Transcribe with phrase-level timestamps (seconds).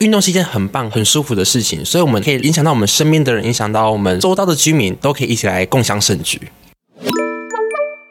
[0.00, 6.52] 运动是一件很棒、很舒服的事情，所以我们可以影响到我们身边的人，影响到我们周遭的居民，都可以一起来共享盛举。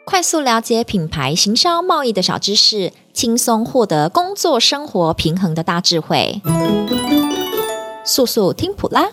[0.04, 6.42] 快速了解品牌行销贸易的小知识，轻松获得工作生活平衡的大智慧。
[8.04, 9.06] 速速听普拉，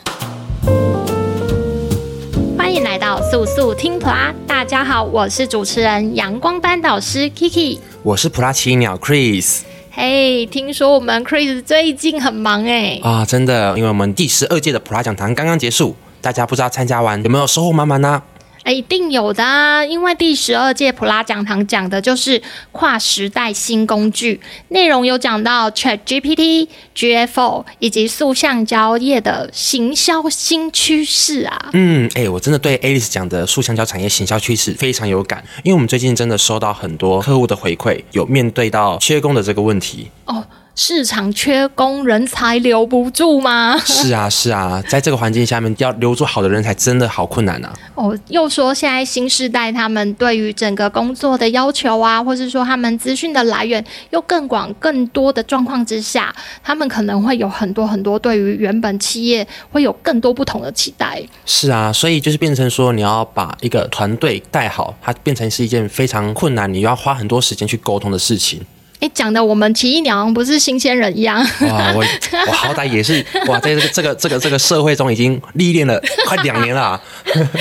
[2.58, 4.34] 欢迎来到速速听普拉。
[4.48, 9.60] 大家好，我是主持人阳光班导师 Kiki，我是普拉奇鸟 Chris。
[9.96, 18.23] 嘿听说我们 Chris 最近很忙哎啊，真的，因为我们第十二届的普拉讲堂刚刚结束，大家不知道参加完有没有收获满满呢？
[18.63, 19.84] 哎，一定有的啊！
[19.84, 31.70] 因为第十二届普拉讲堂讲的就是跨时代新工具，内容有讲到 ChatGPT、GFO 以及塑橡胶业的行销新趋势啊。
[31.73, 40.45] 嗯，哎，我真的对 Alice 讲的塑橡胶产业行销趋势非常有感，因为我们最近真的收到很多客户的回馈，有面对到缺工的这个问题哦。
[40.76, 43.77] 市场缺工，人才留不住吗？
[43.77, 47.71] 是啊，是啊，在这个环境下面，要留住好的人才真的好困难啊。
[47.93, 61.21] 哦，又说现在新时代他们对于整个工作的要求啊，或是说他们资讯的来源又更广、更多的状况之下，他们可能会有很多很多对于原本企业会有更多不同的期待。
[61.46, 68.59] 是啊，所以就是变成说，你要把一个团队带好，它变成是一件非常困难，你要花很多时间去沟通的事情。
[69.03, 71.91] 你讲的我们奇异鸟不是新鲜人一样哇！
[71.94, 72.06] 我
[72.47, 77.01] 我好歹也是哇，在这个这个这个这个社会中已经历练了 快两年了，啊，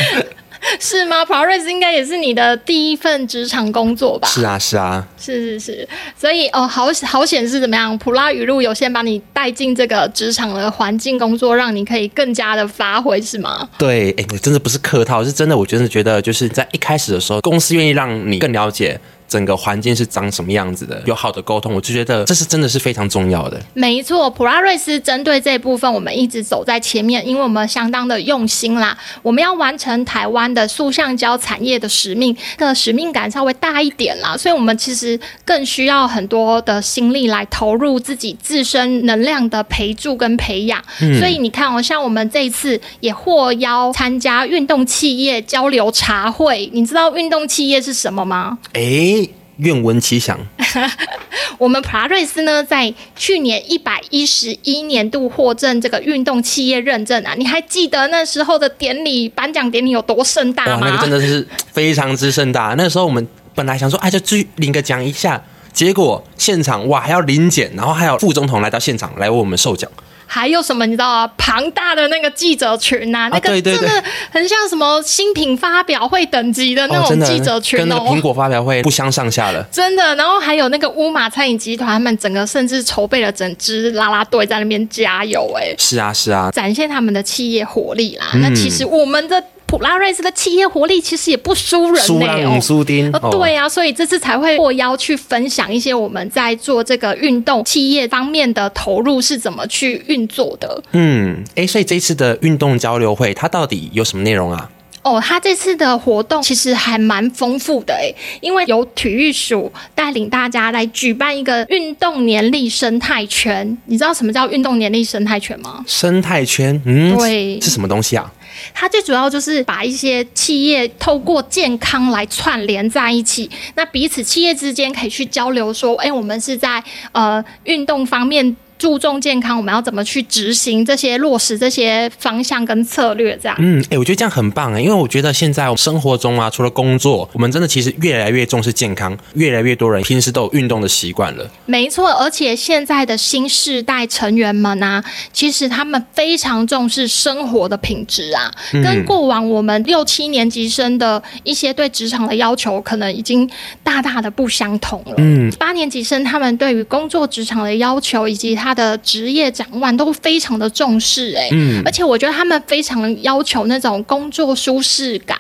[0.79, 1.25] 是吗？
[1.25, 4.29] 普拉瑞斯应该也是你的第一份职场工作吧？
[4.29, 7.99] 是啊，是啊，是是是，所以哦，好好显示怎么样？
[7.99, 13.69] 普拉语录有先把你带进这个职场的环境工作，让你可以更加的发挥，是吗？
[13.77, 19.01] 对，哎，真的不是客套，是真的，我真的觉得就是在一开始的时候，公司愿意让你更了解。
[19.33, 21.03] 整个环境是长什么样子的？
[21.07, 23.59] 有好的沟通，我就觉得这是真的是非常重要的。
[23.73, 28.95] 没错，普拉瑞斯针对这部分，我们一直走在前面，因为我们相当的用心啦。
[29.23, 40.79] 我们要完成台湾的塑橡胶产业的使命，的使命感稍微大一点啦，所以我们其实更需要很多的心力来投入自己自身能量的培助跟培养。
[41.01, 48.59] 嗯、所以你看哦，像我们这一次也获邀参加运动企业交流茶会，你知道运动企业是什么吗？
[48.75, 49.22] 诶。
[49.59, 50.39] 愿闻其详。
[51.59, 60.81] 我们普拉瑞斯呢，在去年一百一十一年度获证这个运动企业认证啊，你还记得那时候的典礼颁奖典礼有多盛大吗？
[60.81, 62.75] 哇，那个真的是非常之盛大。
[62.77, 63.25] 那时候我们
[63.55, 65.41] 本来想说，哎，就去领个奖一下，
[65.73, 69.89] 结果现场哇还要临检，然后还有副总统来到现场来为我们授奖。
[70.35, 71.31] 还有什么你知道啊？
[71.37, 79.63] 庞大的那个记者群啊，那个真的很像什么新品发表会等级的那种记者群哦，跟那个苹果发表会不相上下了。
[79.71, 88.31] 真的，然后还有那个乌马餐饮集团，他们整个甚至筹备了整支啦啦队在那边加油，哎，是啊是啊，展现他们的企业活力啦。
[88.33, 89.45] 嗯、那其实我们的。
[89.73, 100.83] 普拉瑞斯的企业活力其实也不输人呢、欸，输输丁哦，对啊，所以这次才会获邀去分享一些我们在做这个运动企业方面的投入是怎么去运作的。
[100.93, 104.69] 嗯，哎，所以这次的运动交流会它到底有什么内容啊？
[105.05, 113.79] 哦，他这次的活动其实还蛮丰富的诶，因为由体育署带领大家来举办一个运动年历生态圈。
[113.87, 115.83] 你知道什么叫运动年历生态圈吗？
[115.89, 118.31] 生态圈，嗯，对，是什么东西啊？
[118.75, 128.57] 它最主要就是把一些企业透过健康来串联在一起，那彼此企业之间可以去交流，说，哎，我们是在呃运动方面。
[128.83, 133.39] 注重健康，我们要怎么去执行这些落实这些方向跟策略？
[133.41, 141.49] 这样，嗯，哎、欸，我觉得这样很棒哎，因为我觉得现在生活中啊，除了工作，我们真的其实越来越重视健康，越来越多人平时都有运动的习惯了。
[141.65, 153.49] 没错，而且现在的新世代成员们啊，其实他们非常重视生活的品质啊，嗯、跟过往我们六七年级生的一些对职场的要求，可能已经
[153.85, 155.15] 大大的不相同了。
[155.19, 158.72] 嗯，八年级生他们对于工作职场的要求以及他。
[158.73, 165.39] 他的职业展望都非常的重视，哎，嗯，而且我觉得他们非常要求那种工作舒适感，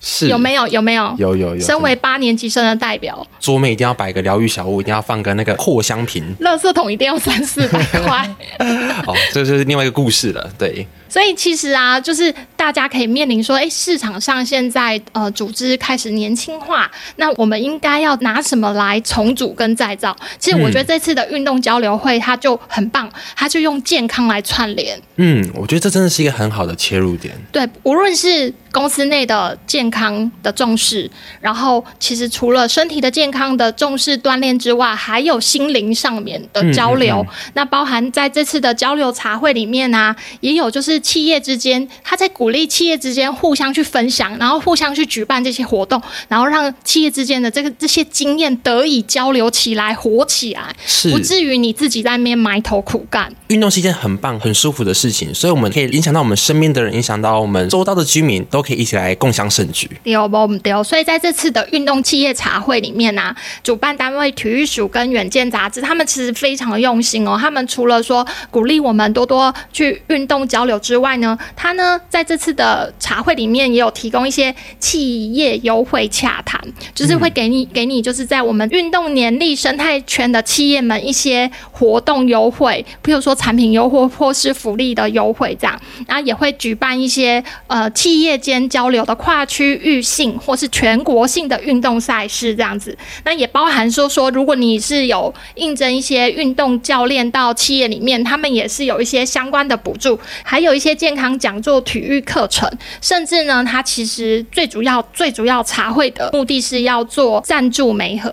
[0.00, 0.66] 是有没有？
[0.68, 1.14] 有没有？
[1.18, 1.60] 有有有。
[1.60, 8.36] 身为八年级生的代表，桌面一定要摆个疗愈小物，一定要放个那个扩香瓶，垃圾桶一定要三四百块。
[9.06, 10.86] 哦，这就是另外一个故事了，对。
[11.10, 20.14] 所以其实啊，就是大家可以面临说，哎，市场上现在呃组织开始年轻化，那我们应该要拿什么来重组跟再造？
[20.38, 25.00] 其实我觉得这次的运动交流会它就很棒，它就用健康来串联。
[25.16, 27.34] 嗯，我觉得这真的是一个很好的切入点。
[27.50, 31.08] 对，无论是公司内的健康的重视，
[31.40, 37.18] 然后其实除了身体的健康的重视锻炼之外，还有心灵上面的交流。
[37.18, 53.30] 嗯嗯嗯，那包含在这次的交交流茶会里面呢、啊，也有就是企业之间，他在鼓励企业之间互相去分享，然后互相去举办这些活动，然后让企业之间的这个这些经验得以交流起来、活起来，是不至于你自己在那边埋头苦干。
[53.48, 59.88] 运动是一件很棒、很舒服的事情，所以我们可以影响到我们身边的人，影响到我们周遭的居民，都可以一起来共享盛举。
[60.04, 60.58] 对不？
[60.58, 67.36] 对，所以在这次的运动企业茶会里面呢、啊，主办单位体育署跟远见杂志，他们其实非常的用心哦。
[67.40, 76.60] 他们除了说鼓励我们多多去运动交流之外呢，他呢在这次的茶会里面也有提供一些企业优惠洽谈，
[76.94, 102.66] 就是会给你、嗯、给你就是在我们运动年历生态圈的企业们一些活动优惠，譬如说产品优惠或是福利的优惠这样，然后也会举办一些呃企业间交流的跨区域性或是全国性的运动赛事这样子，那也包含说说如果你是有应征一些运动教练到企业里面，他们也是有一些相关的补助，还有一些健康讲座、体育课程，
[103.02, 108.32] 甚至呢，它其实最主要、最主要茶会的目的是要做赞助媒合。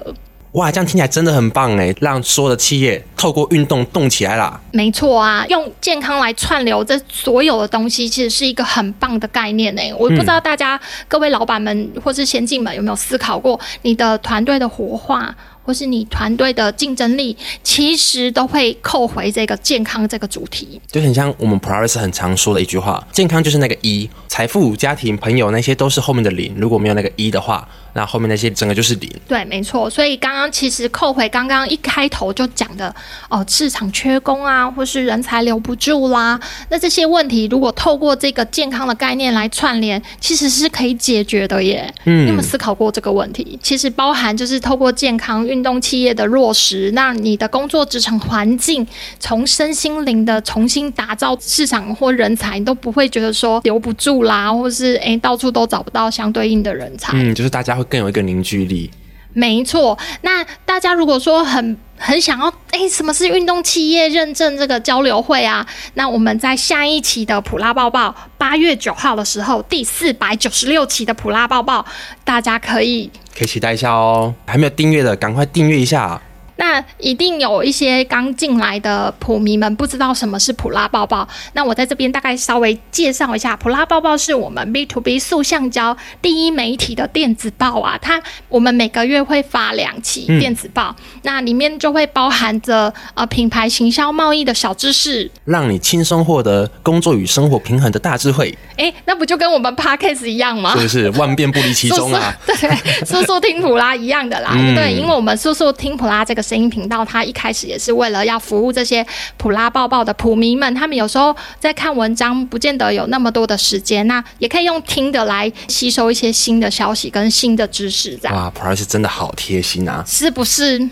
[0.56, 4.58] 哇，这样听起来真的很棒哎，让所有的企业透过运动动起来啦。
[4.72, 9.94] 没错啊，用健康来串流这所有的东西，其实是一个很棒的概念哎。
[9.94, 10.80] 我不知道大家、嗯、
[11.10, 20.80] 各位老板们或是先进们有没有思考过，你的团队的活化，或是你团队的竞争力，其实都会扣回这个健康这个主题。
[20.90, 26.56] 就很像我们 Polaris 很常说的一句话：健康就是那个一，财富、家庭、朋友那些都是后面的零。
[26.58, 27.68] 如果没有那个一的话。
[27.98, 29.90] 那后面那些整个就是零，对，没错。
[29.90, 32.94] 所以刚刚其实扣回刚刚一开头就讲的
[33.30, 36.38] 哦，市场缺工啊，或是人才留不住啦，
[36.70, 41.90] 那这些问题如果透过这个健康的概念来串联，其实是可以解决的耶。
[42.04, 43.58] 嗯，你有没有思考过这个问题？
[43.64, 48.86] 其实包含就是透过健康运动企业的落实，那你的工作职场环境
[49.22, 57.14] 从身心灵的重新打造市场或人才，你都不会觉得说留不住啦，或是诶到处都找不到相对应的人才。
[57.16, 57.85] 嗯，就是大家会。
[57.86, 58.92] 更有一个凝聚力，
[59.34, 59.98] 没错。
[60.22, 65.66] 那大家如果说很很想要，哎、欸，什么是运动企业认证这个交流会啊？
[65.94, 71.86] 那我们在下一期的普拉抱抱，八月九号的时候，第四百九十六期的普拉抱抱，
[72.24, 74.34] 大家可以可以期待一下哦。
[74.46, 76.22] 还没有订阅的，赶快订阅一下。
[76.58, 98.58] 那一定有一些刚进来的普迷们不知道什么是普拉抱抱，那我在这边大概稍微介绍一下，普拉抱抱是我们 B to B 塑橡胶第一媒体的电子报啊，它我们每个月会发两期电子报，嗯、那里面就会包含着呃品牌行销贸易的小知识，让你轻松获得工作与生活平衡的大智慧。
[98.78, 100.74] 哎、欸，那不就跟我们 Podcast 一样吗？
[100.76, 102.34] 是不是万变不离其宗啊？
[102.48, 106.45] 对，说说听普拉一样的啦， 嗯、对，因为我们说说听普拉这个。
[106.46, 109.06] 声音频道，它一开始也是为了要服务这些
[109.38, 118.16] 普拉抱抱的普迷们，他们有时候在看文章，不见得有那么多的时间，那也可以用听的来吸收一些新的消息跟新的知识。
[118.22, 120.88] 这样哇，普拉是真的好贴心啊，是不是？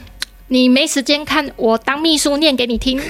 [0.53, 3.01] 你没时间看，我当秘书念给你听。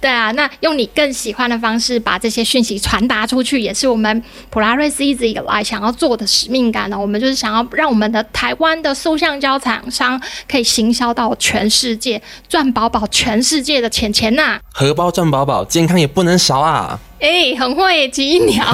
[0.00, 4.20] 对啊，那用你更喜欢的方式把这些讯息传达出去，也是我们
[4.50, 6.98] 普拉瑞斯一直以来想要做的使命感呢。
[6.98, 10.20] 我们就是想要让我们的台湾的塑橡胶厂商
[10.50, 14.60] 可以行销到全世界，赚饱饱全世界的钱钱呐、啊！
[14.72, 16.98] 荷包赚饱饱，健康也不能少啊！
[17.22, 18.66] 哎、欸，很会吉鸟，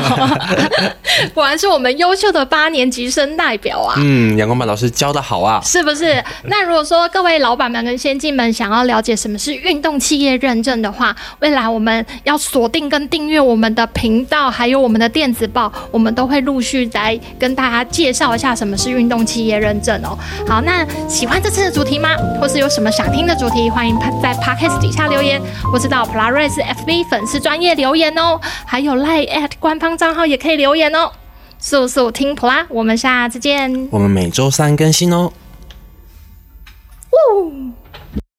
[1.34, 3.94] 果然是我们优秀的八年级生代表啊！
[3.98, 6.24] 嗯，阳光班老师教的好啊，是不是？
[6.44, 20.16] 那如果说各位老板们跟先进们想要了解什么是运动企业认证的话，未来我们要锁定跟订阅我们的频道，还有我们的电子报，我们都会陆续来跟大家介绍一下什么是运动企业认证哦。
[20.48, 22.16] 好，那喜欢这次的主题吗？
[22.40, 25.38] 或是有什么想听的主题，欢迎在 Podcast 底下留言，
[25.70, 28.37] 或是到 Polaris FB 粉丝专业留言哦。
[28.66, 31.12] 还有赖艾特官方账号也可以留言哦，
[31.58, 32.34] 速速听。
[32.34, 35.32] 普拉，我们下次见，我们每周三更新哦。